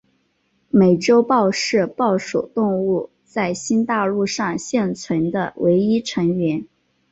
[0.71, 6.65] 美洲豹是豹属动物在新大陆上现存的唯一成员。